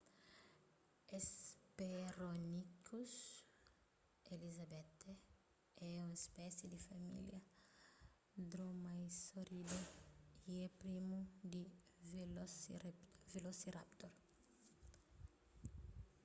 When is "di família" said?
6.73-7.39